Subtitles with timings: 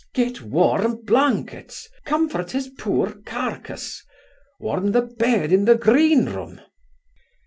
[0.15, 4.03] get warm blankets comfort his poor carcase
[4.59, 6.59] warm the bed in the green room.